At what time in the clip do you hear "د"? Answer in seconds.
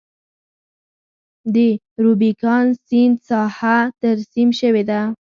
1.53-1.55